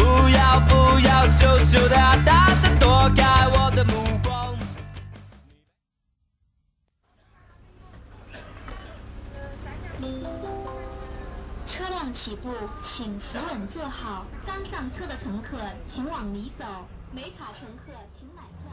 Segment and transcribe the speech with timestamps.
[0.00, 3.92] 不要不要羞羞答答的躲开我的目
[4.24, 4.56] 光。
[11.66, 12.48] 车辆起步，
[12.80, 14.24] 请扶稳坐好。
[14.46, 16.64] 刚上车的乘客请往里走，
[17.12, 18.72] 没卡乘客请买票。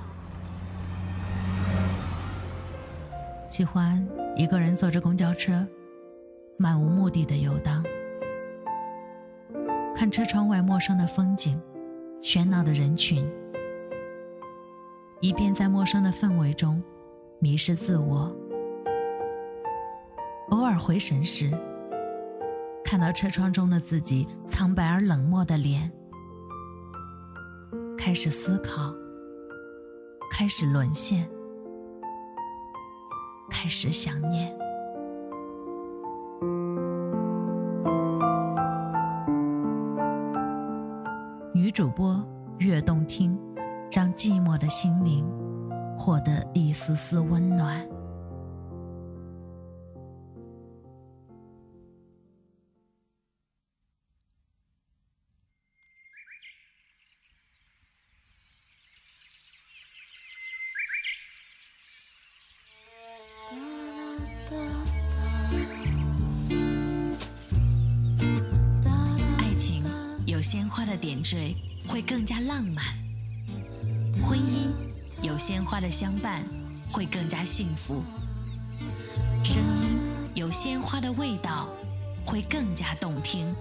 [3.49, 4.07] 喜欢
[4.37, 5.67] 一个人坐着公交车，
[6.57, 7.83] 漫无目的的游荡，
[9.97, 11.59] 看车窗外陌生的风景，
[12.21, 13.27] 喧闹的人群，
[15.21, 16.79] 一边在陌生的氛围中
[17.39, 18.31] 迷失自我。
[20.49, 21.49] 偶尔回神时，
[22.83, 25.91] 看到车窗中的自己苍白而冷漠的脸，
[27.97, 28.93] 开始思考，
[30.31, 31.27] 开始沦陷。
[33.49, 34.55] 开始想念。
[41.67, 42.25] 女主播
[42.59, 43.37] 越动听，
[43.91, 45.29] 让寂寞的心灵
[45.97, 47.85] 获得一丝丝温暖。
[80.59, 81.69] 鲜花的味道，
[82.25, 83.53] 会更加动听。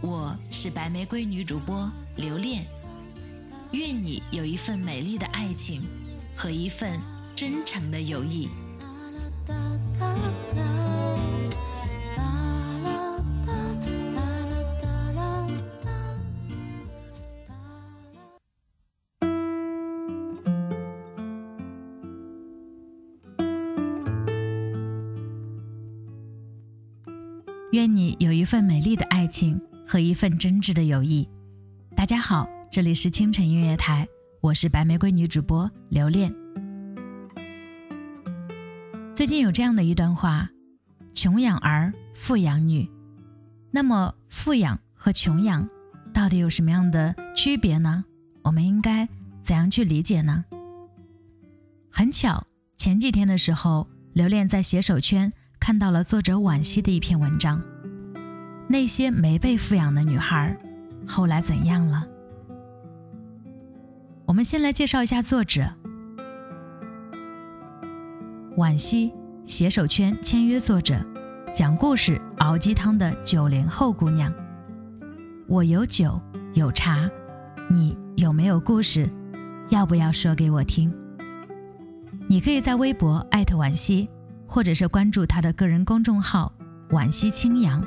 [0.00, 2.64] 我是白玫瑰女主播刘恋，
[3.72, 5.82] 愿你有一份美丽的爱情
[6.36, 7.00] 和一份
[7.34, 8.48] 真诚的友谊。
[29.30, 31.26] 情和一份真挚的友谊。
[31.96, 34.06] 大家好，这里是清晨音乐台，
[34.40, 36.34] 我是白玫瑰女主播刘恋。
[39.14, 40.50] 最近有这样的一段话：
[41.14, 42.90] 穷养儿，富养女。
[43.70, 45.68] 那么，富养和穷养
[46.12, 48.04] 到底有什么样的区别呢？
[48.42, 49.08] 我们应该
[49.42, 50.44] 怎样去理解呢？
[51.90, 52.44] 很巧，
[52.76, 57.62] 前几天的时候，刘恋在写手圈看到了作者惋惜的一篇文章。
[58.70, 60.56] 那些没被富养的女孩，
[61.04, 62.06] 后来怎样了？
[64.26, 65.68] 我们先来介绍一下作者。
[68.56, 69.12] 惋惜
[69.44, 71.04] 写手圈签约作者，
[71.52, 74.32] 讲故事熬鸡汤的九零后姑娘。
[75.48, 76.20] 我有酒
[76.54, 77.10] 有茶，
[77.68, 79.10] 你有没有故事？
[79.70, 80.94] 要不要说给我听？
[82.28, 84.08] 你可以在微博艾特惋惜，
[84.46, 86.52] 或者是关注他的个人公众号
[86.90, 87.84] “惋惜清扬”，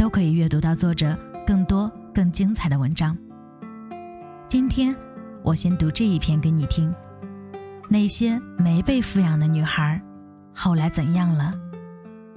[0.00, 1.14] 都可以阅读到作者
[1.46, 3.14] 更多更精彩的文章。
[4.48, 4.96] 今天
[5.44, 6.90] 我先读这一篇给你听。
[7.86, 10.00] 那些没被抚养的女孩，
[10.54, 11.52] 后来怎样了？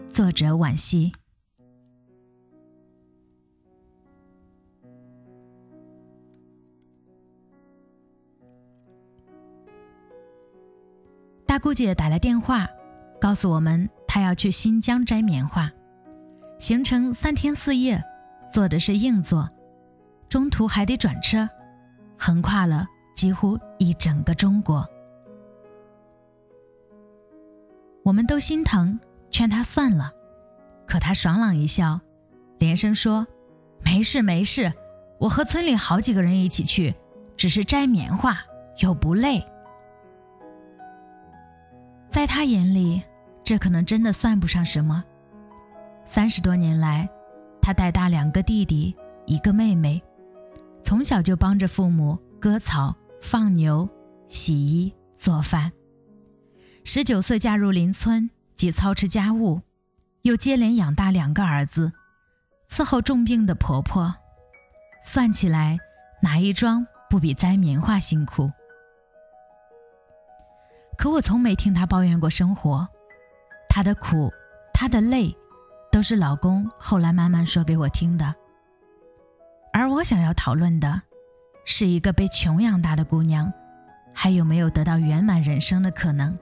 [0.10, 1.14] 作者惋惜。
[11.46, 12.68] 大姑姐打来电话，
[13.22, 15.72] 告诉我们她要去新疆摘棉花，
[16.64, 18.02] 行程三天四夜，
[18.50, 19.50] 坐的是硬座，
[20.30, 21.46] 中途还得转车，
[22.18, 24.88] 横跨了几乎一整个中国。
[28.02, 28.98] 我们都心疼，
[29.30, 30.10] 劝他算了，
[30.88, 32.00] 可他爽朗一笑，
[32.60, 33.28] 连声说
[33.84, 34.72] ：“没事没事，
[35.20, 36.96] 我和村里好几个人一起去，
[37.36, 38.40] 只是摘棉花，
[38.78, 39.46] 又不累。”
[42.08, 43.04] 在他眼里，
[43.44, 45.04] 这可能真的算不上什么。
[46.06, 47.10] 三十多年来，
[47.62, 48.96] 他带大两个弟弟，
[49.26, 50.02] 一个妹妹，
[50.84, 53.88] 从小就帮着父母割草、放牛、
[54.28, 55.72] 洗衣、做饭。
[56.84, 59.62] 十九岁嫁入邻村，既操持家务，
[60.24, 61.94] 又接连养大两个儿子，
[62.70, 64.14] 伺候重病的婆婆。
[65.06, 65.78] 算起来，
[66.22, 68.52] 哪一桩不比摘棉花辛苦？
[70.98, 72.88] 可我从没听她抱怨过生活，
[73.70, 74.32] 她的苦，
[74.74, 75.36] 她的累，
[75.94, 78.34] 都是老公后来慢慢说给我听的。
[79.72, 81.04] 而我想要讨论的，
[81.66, 83.54] 是一个被穷养大的姑娘，
[84.12, 86.36] 还有没有得到圆满人生的可能？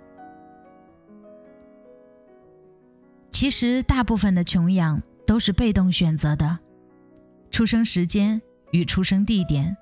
[3.30, 6.57] 其实，大部分的穷养都是被动选择的，
[7.51, 9.75] 出生时间与出生地点，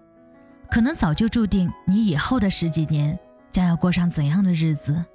[0.71, 3.17] 可能早就注定你以后的十几年
[3.51, 5.05] 将要过上怎样的日子。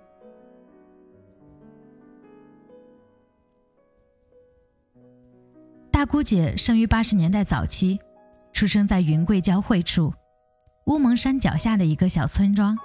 [6.04, 7.98] 姑姐生于八十年代早期。
[8.52, 10.14] 出生在云贵交汇处，
[10.86, 12.78] 乌蒙山脚下的一个小村庄。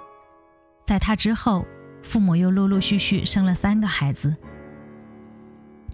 [0.84, 1.64] 在她之后，
[2.02, 4.34] 父母又陆陆续续生了三个孩子。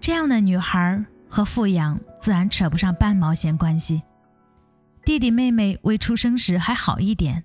[0.01, 4.01] 这样的女孩和富养自然扯不上半毛钱关系。
[5.05, 7.43] 弟弟妹妹未出生时还好一点，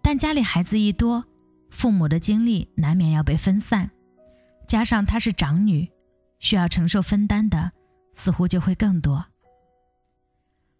[0.00, 1.22] 但家里孩子一多，
[1.70, 3.90] 父母的精力难免要被分散，
[4.66, 5.90] 加上她是长女，
[6.38, 7.70] 需要承受分担的
[8.12, 9.26] 似乎就会更多。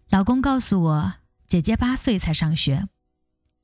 [0.09, 1.15] 老公告诉我，
[1.47, 2.89] 姐姐八岁才上学，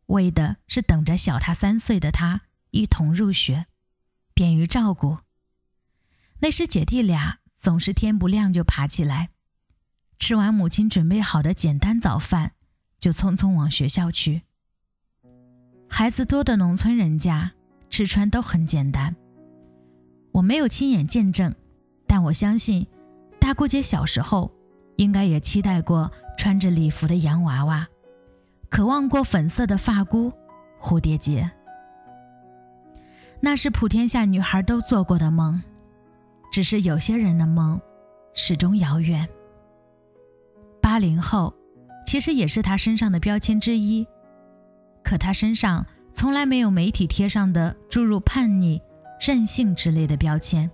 [0.06, 3.66] 为的是等着小她三岁的她一同入学，
[4.32, 5.18] 便于照顾。
[6.40, 9.30] 那时姐弟俩总是天不亮就爬起来，
[10.18, 12.52] 吃完母亲准备好的简单早饭，
[13.00, 14.42] 就匆匆往学校去。
[15.88, 17.52] 孩子多的农村人家，
[17.90, 19.16] 吃穿都很简单。
[20.32, 21.54] 我没有亲眼见证，
[22.06, 22.86] 但我相信，
[23.46, 24.50] 大姑姐小时候
[24.96, 26.10] 应该也期待过。
[26.36, 27.86] 穿着礼服的洋娃娃，
[28.68, 30.32] 渴望过粉色的发箍、
[30.80, 31.48] 蝴蝶结，
[33.40, 35.62] 那是普天下女孩都做过的梦。
[36.50, 37.80] 只是有些人的梦
[38.34, 39.26] 始终遥远。
[40.82, 41.54] 八零后
[42.04, 44.04] 其实也是她身上的标签之一，
[45.04, 48.82] 可她身上从来没有媒体贴上的诸如叛逆、
[49.20, 50.68] 任性之类的标签。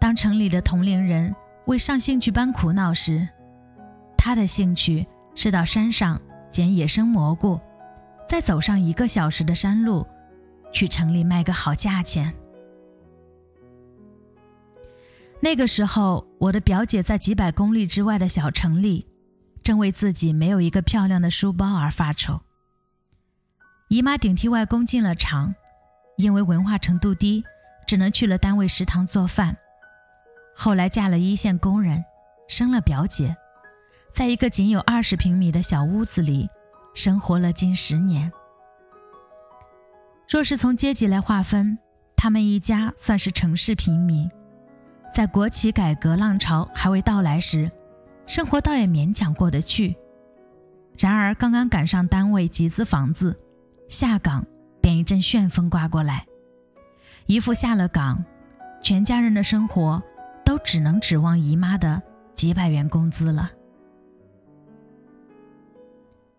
[0.00, 1.34] 当城里的同龄人
[1.66, 3.28] 为上兴趣班苦恼时，
[4.16, 7.60] 他的兴趣是到山上捡野生蘑菇，
[8.28, 10.06] 再走上一个小时的山路，
[10.72, 12.32] 去城里卖个好价钱。
[15.40, 19.06] 那个时候，我的表姐在几百公里之外的小城里，
[19.62, 22.40] 正为自己没有一个漂亮的书包而发愁。
[23.88, 25.54] 姨妈顶替外公进了厂，
[26.16, 27.44] 因为文化程度低，
[27.86, 29.56] 只能去了单位食堂做饭。
[30.60, 32.04] 后来嫁了一线工人，
[32.48, 33.36] 生了表姐。
[34.12, 36.48] 在一个仅有二十平米的小屋子里，
[36.94, 38.32] 生活了近十年。
[40.28, 41.78] 若是从阶级来划分，
[42.16, 44.28] 他们一家算是城市平民。
[45.14, 47.70] 在国企改革浪潮还未到来时，
[48.26, 49.96] 生活倒也勉强过得去。
[50.98, 53.38] 然而，刚刚赶上单位集资房子，
[53.88, 54.44] 下岗
[54.80, 56.26] 便一阵旋风刮过来，
[57.26, 58.24] 姨父下了岗，
[58.82, 60.02] 全家人的生活
[60.48, 62.00] 都只能指望姨妈的
[62.32, 63.50] 几百元工资了。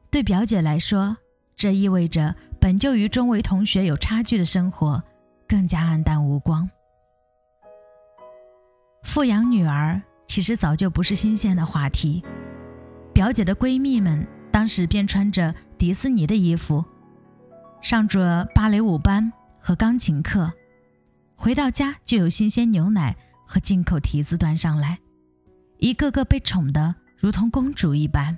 [0.10, 1.16] 对表姐来说，
[1.56, 5.04] 这意味着本就与周围同学有差距的生活
[5.48, 6.68] 更加黯淡无光。
[9.04, 12.24] 富养女儿其实早就不是新鲜的话题，
[13.14, 16.84] 表姐的闺蜜们当时便穿着迪士尼的衣服，
[17.80, 20.52] 上着芭蕾舞班和钢琴课，
[21.36, 23.16] 回到家就有新鲜牛奶
[23.50, 25.00] 和进口提子端上来，
[25.80, 28.38] 一个个被宠得如同公主一般。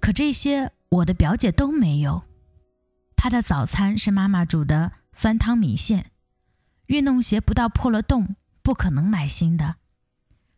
[0.00, 2.24] 可这些我的表姐都没有，
[3.14, 6.12] 她的早餐是妈妈煮的酸汤米线，
[6.86, 9.76] 运动鞋不到破了洞不可能买新的，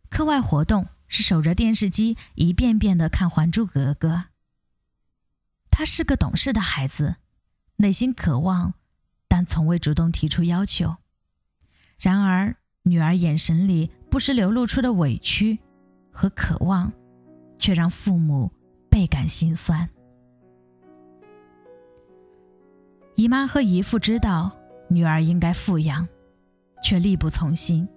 [0.09, 4.09] 课外活动是守着电视机一遍遍的看《还珠格格》。
[5.69, 7.17] 她是个懂事的孩子，
[7.79, 8.75] 内心渴望，
[9.27, 10.99] 但从未主动提出要求。
[11.99, 15.59] 然而女儿眼神里不时流露出的委屈
[16.11, 16.93] 和渴望，
[17.59, 18.51] 却让父母。
[18.93, 19.89] 倍感心酸。
[23.15, 24.53] 姨妈和姨父知道
[24.91, 26.07] 女儿应该富养，
[26.85, 27.89] 却力不从心，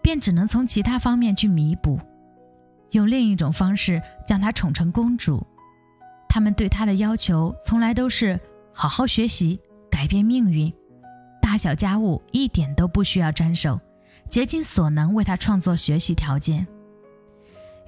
[0.00, 2.00] 便只能从其他方面去弥补，
[2.92, 5.46] 用另一种方式将她宠成公主。
[6.30, 8.40] 他们对她的要求从来都是
[8.72, 9.60] 好好学习，
[9.90, 10.72] 改变命运，
[11.42, 13.78] 大小家务一点都不需要沾手，
[14.28, 16.66] 竭尽所能为她创作学习条件。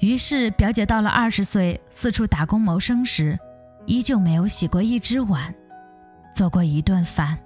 [0.00, 3.38] 于是，表姐到了二十岁，四处打工谋生时，
[3.86, 5.52] 依旧没有洗过一只碗，
[6.32, 7.36] 做过一顿饭。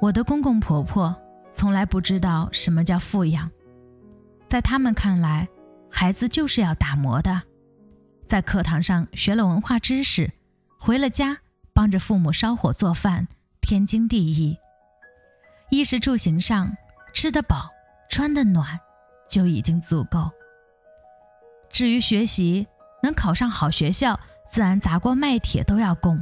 [0.00, 1.12] 我的公公婆婆
[1.50, 3.50] 从来不知道什么叫富养，
[4.46, 5.48] 在他们看来，
[5.90, 7.42] 孩子就是要打磨的，
[8.24, 10.30] 在课堂上学了文化知识，
[10.78, 11.36] 回了家
[11.78, 13.28] 帮着父母烧火做饭，
[13.60, 14.58] 天经地义。
[15.70, 16.76] 衣食住行上
[17.14, 17.70] 吃得饱、
[18.10, 18.80] 穿得暖，
[19.30, 20.28] 就已经足够。
[21.70, 22.66] 至于学习，
[23.00, 24.18] 能考上好学校，
[24.50, 26.18] 自然砸锅卖铁都要供；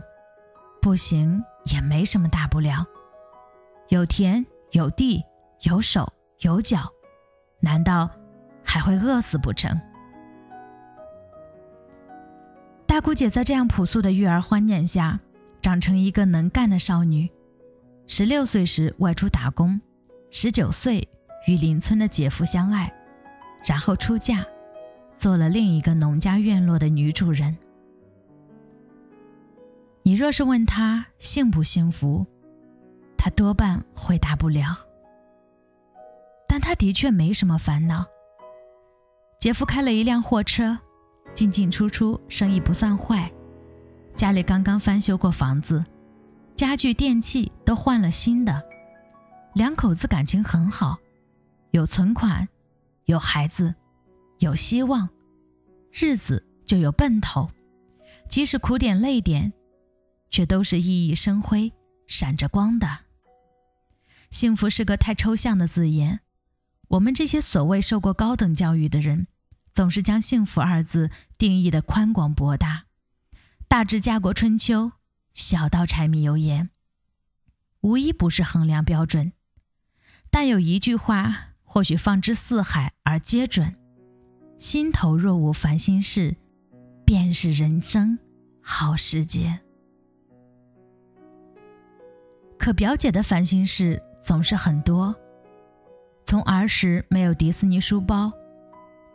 [0.82, 2.84] 不行也没什么大不了。
[3.88, 5.24] 有田有地
[5.62, 6.86] 有手有脚，
[7.60, 8.10] 难道
[8.62, 9.74] 还会饿死不成？
[12.86, 15.18] 大姑姐在这样朴素的育儿观念下，
[15.66, 17.28] 长成一个能干的少女。
[18.06, 19.80] 十六岁时外出打工，
[20.30, 21.08] 十九岁
[21.48, 22.94] 与邻村的姐夫相爱，
[23.64, 24.46] 然后出嫁，
[25.16, 27.56] 做了另一个农家院落的女主人。
[30.04, 32.24] 你若是问她幸不幸福，
[33.18, 34.72] 她多半回答不了。
[36.46, 38.06] 但她的确没什么烦恼。
[39.40, 40.78] 姐夫开了一辆货车。
[41.34, 43.28] 进进出出，生意不算坏。
[44.16, 45.84] 家里刚刚翻修过房子，
[46.56, 48.64] 家具电器都换了新的。
[49.52, 50.96] 两口子感情很好，
[51.72, 52.48] 有存款，
[53.04, 53.74] 有孩子，
[54.38, 55.06] 有希望，
[55.92, 57.46] 日子就有奔头。
[58.26, 59.52] 即使苦点累点，
[60.30, 61.70] 却都是熠熠生辉、
[62.06, 62.88] 闪着光的。
[64.30, 66.20] 幸福是个太抽象的字眼，
[66.88, 69.26] 我们这些所谓受过高等教育的人。
[69.74, 72.85] 总是将“幸福”二字定义的宽广博大，
[73.68, 74.92] 大至家国春秋，
[75.34, 76.70] 小到柴米油盐，
[77.80, 79.32] 无一不是衡量标准。
[80.30, 83.76] 但有一句话，或许放之四海而皆准：
[84.56, 86.36] 心头若无烦心事，
[87.04, 88.18] 便是人生
[88.62, 89.60] 好时节。
[92.58, 95.14] 可表姐的烦心事总是很多，
[96.24, 98.32] 从儿时没有迪士尼书包。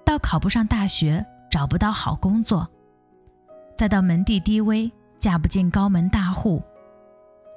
[0.05, 2.69] 到考不上大学，找不到好工作，
[3.81, 6.61] 再到门第低微，嫁不进高门大户，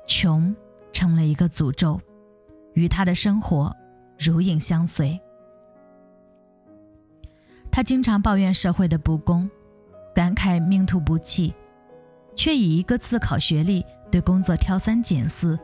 [0.07, 0.57] 穷
[0.91, 2.01] 成了一个诅咒，
[2.73, 3.71] 与他的生活
[4.19, 5.21] 如影相随。
[7.71, 9.47] 他经常抱怨社会的不公，
[10.15, 11.53] 感慨命途不济，
[12.35, 15.59] 却以一个自考学历对工作挑三拣四，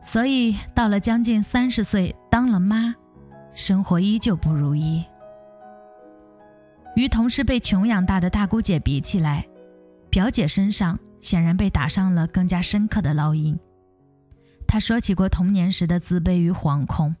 [0.00, 2.94] 所以到了将近三十岁，当了妈，
[3.52, 5.04] 生活依旧不如意。
[6.94, 9.46] 与同是被穷养大的大姑姐比起来，
[10.16, 13.60] 表姐身上显然被打上了更加深刻的烙印。
[14.66, 17.14] 她说起过童年时的自卑与惶恐，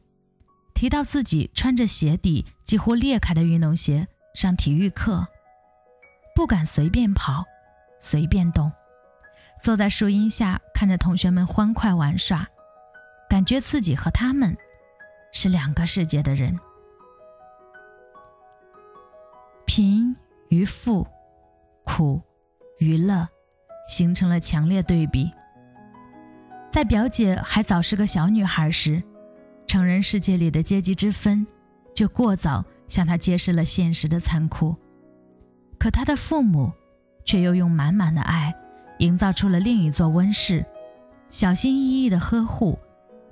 [0.72, 5.28] 提到自己穿着鞋底几乎裂开的运动鞋上体育课，
[6.34, 7.44] 不敢随便跑，
[8.00, 8.72] 随便动，
[9.60, 12.48] 坐在树荫下看着同学们欢快玩耍，
[13.28, 14.56] 感觉自己和他们
[15.34, 16.58] 是两个世界的人。
[19.66, 20.16] 贫
[20.48, 21.06] 与富，
[21.84, 22.22] 苦
[22.78, 23.28] 娱乐，
[23.88, 25.30] 形成了强烈对比。
[26.70, 29.02] 在表姐还早是个小女孩时，
[29.66, 31.46] 成人世界里的阶级之分
[31.94, 34.76] 就过早向她揭示了现实的残酷。
[35.78, 36.70] 可她的父母
[37.24, 38.54] 却又用满满的爱，
[38.98, 40.64] 营造出了另一座温室，
[41.30, 42.78] 小心翼翼的呵护，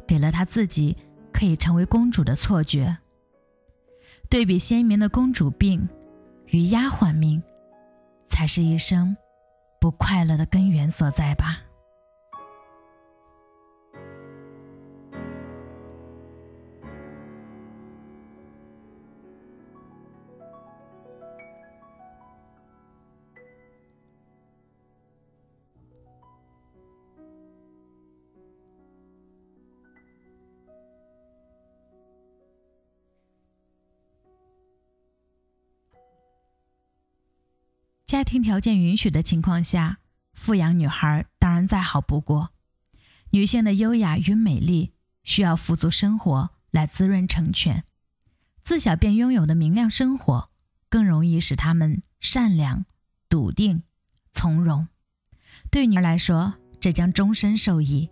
[0.06, 0.96] 给了她自己
[1.32, 2.96] 可以成为公主的错觉。
[4.30, 5.88] 对比鲜明的公主病。
[6.48, 7.42] 与丫鬟命，
[8.28, 9.16] 才是一生
[9.84, 11.58] 不快乐的根源所在吧。
[38.14, 39.98] 家庭条件允许的情况下，
[40.34, 42.50] 富养女孩当然再好不过。
[43.30, 44.92] 女性的优雅与美丽
[45.24, 47.82] 需要富足生活来滋润成全，
[48.62, 50.48] 自小便拥有的明亮生活，
[50.88, 52.84] 更容易使她们善良、
[53.28, 53.82] 笃定、
[54.30, 54.86] 从容。
[55.72, 58.08] 对女儿来说，这将终身受益。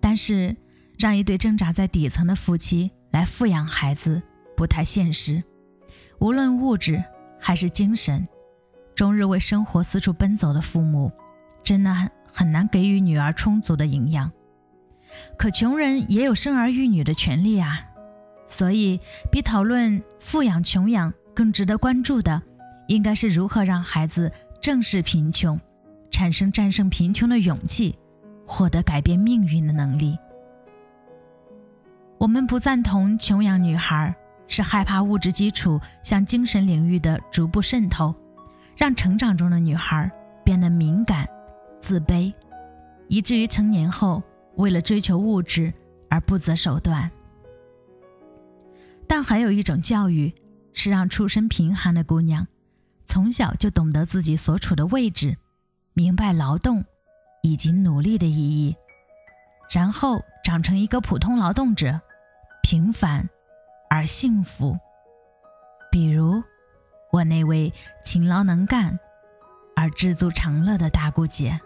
[0.00, 0.56] 但是，
[0.98, 4.20] 让一对挣扎在底层的夫妻来富养孩子，
[4.56, 5.44] 不太现实。
[6.18, 7.04] 无论物质。
[7.40, 8.24] 还是精神，
[8.94, 11.10] 终日为生活四处奔走的父母，
[11.64, 14.30] 真的很很难给予女儿充足的营养。
[15.36, 17.80] 可穷人也有生儿育女的权利啊！
[18.46, 22.40] 所以，比讨论富养穷养更值得关注的，
[22.88, 24.30] 应该是如何让孩子
[24.60, 25.58] 正视贫穷，
[26.10, 27.96] 产生战胜贫穷的勇气，
[28.46, 30.18] 获得改变命运的能力。
[32.18, 34.14] 我们不赞同穷养女孩，
[34.50, 38.12] 是害怕物质基础向精神领域的逐步渗透，
[38.76, 40.10] 让成长中的女孩
[40.44, 41.26] 变得敏感、
[41.78, 42.34] 自卑，
[43.06, 44.20] 以至于成年后
[44.56, 45.72] 为了追求物质
[46.08, 47.08] 而不择手段。
[49.06, 50.34] 但还有一种教育，
[50.74, 52.44] 是让出身贫寒的姑娘
[53.04, 55.36] 从小就懂得自己所处的位置，
[55.94, 56.84] 明白劳动
[57.44, 58.74] 以及努力的意义，
[59.72, 62.00] 然后长成一个普通劳动者，
[62.64, 63.28] 平凡。
[63.90, 64.78] 而幸福，
[65.90, 66.40] 比如
[67.10, 67.72] 我那位
[68.04, 68.96] 勤劳能干
[69.74, 71.60] 而知足常乐的大姑姐。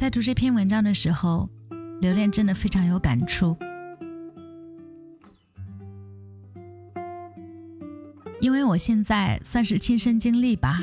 [0.00, 1.46] 在读这篇文章的时候，
[2.00, 3.54] 留恋真的非常有感触，
[8.40, 10.82] 因为我现在算是亲身经历吧。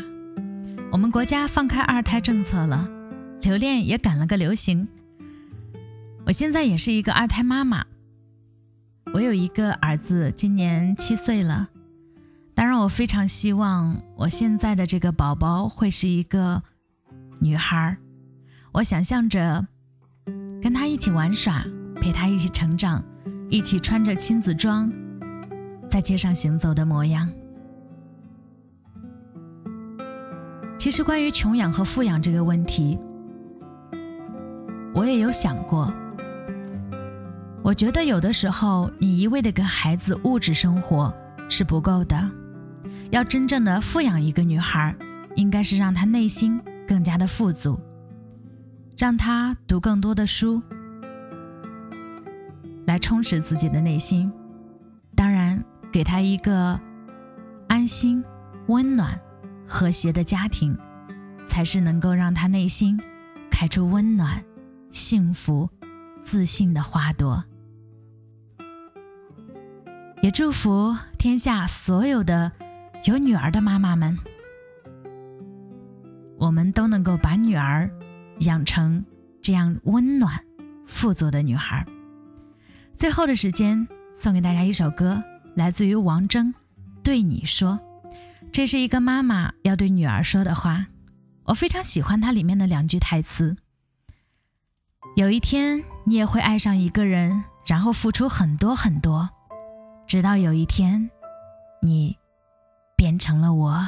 [0.91, 2.87] 我们国家放开二胎政策了，
[3.41, 4.87] 留恋也赶了个流行。
[6.27, 7.87] 我现在也是一个二胎妈妈，
[9.15, 11.69] 我有一个儿子，今年七岁了。
[12.53, 16.61] 当然，我非常希望我现在的这个宝宝会是一个
[17.39, 17.97] 女孩儿。
[18.77, 19.65] 我想象着
[20.61, 23.03] 跟他一起玩耍，陪他一起成长，
[23.49, 24.87] 一起穿着亲子装
[25.89, 27.27] 在街上行走的模样。
[30.77, 32.99] 其实，关于穷养和富养这个问题，
[34.93, 35.91] 我也有想过。
[37.63, 41.11] 我觉得有的时候，你一味的给孩子物质生活
[41.49, 42.29] 是不够的，
[43.09, 44.95] 要真正的富养一个女孩，
[45.33, 47.79] 应该是让她内心更加的富足。
[48.97, 50.59] 让他读更多的书，
[52.87, 54.33] 来充实自己的内心。
[55.15, 56.79] 当然，给他一个
[57.67, 58.23] 安心、
[58.67, 59.19] 温暖、
[59.67, 60.75] 和谐的家庭，
[61.45, 62.99] 才是能够让他内心
[63.51, 64.43] 开出温暖、
[64.89, 65.69] 幸福、
[66.23, 67.43] 自信的花朵。
[70.23, 72.51] 也祝福天下所有的
[73.05, 74.17] 有女儿的妈妈们，
[76.39, 77.87] 我们都能够把女儿。
[78.39, 79.05] 养成
[79.41, 80.39] 这样温暖、
[80.85, 81.85] 富足的女孩。
[82.93, 85.23] 最后的时间，送给大家一首歌，
[85.55, 86.45] 来自于王铮，
[87.03, 87.79] 《对你说》。
[88.51, 90.87] 这是一个妈妈要对女儿说的话，
[91.43, 93.55] 我非常喜欢它里面的两句台词：
[95.15, 99.29] 有一天，你也会爱上一个人，然后付出很多很多，
[100.07, 101.09] 直到有一天，
[101.81, 102.17] 你
[102.95, 103.87] 变成了我。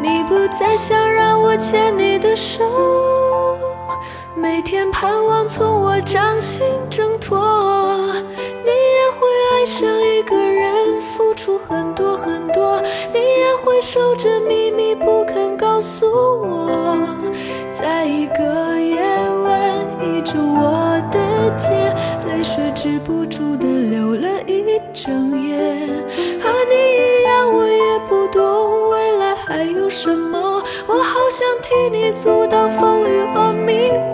[0.00, 2.64] 你不再想让我牵你的手，
[4.34, 7.38] 每天盼望从我掌心挣脱。
[8.16, 12.80] 你也会爱上一个人，付出很多很多。
[13.12, 17.06] 你也会守着秘密不肯告诉我，
[17.72, 19.00] 在一个夜
[19.44, 21.94] 晚依着我的肩，
[22.26, 25.43] 泪水止不住的流了一整夜。
[31.36, 34.13] 想替你阻挡风雨和迷惑，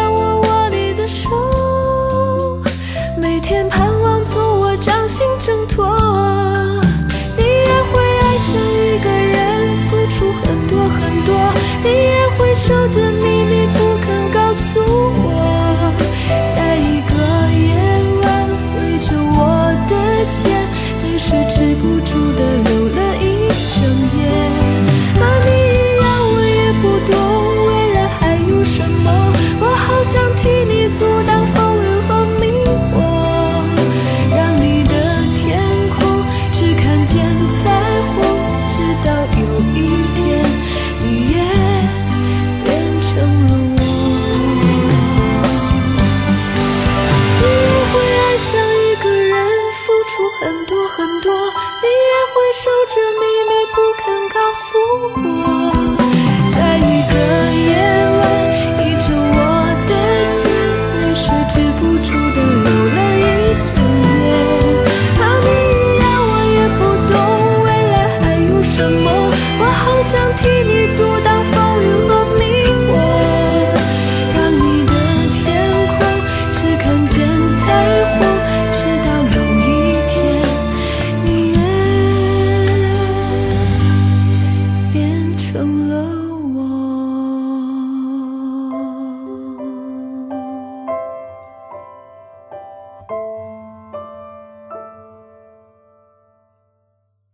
[11.83, 13.20] 你也会守着。